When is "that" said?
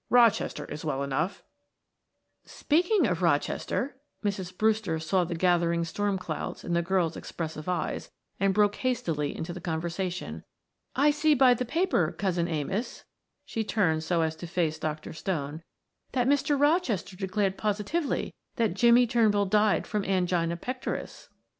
16.13-16.25, 18.55-18.73